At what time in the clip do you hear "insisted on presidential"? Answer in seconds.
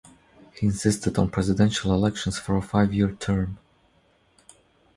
0.65-1.93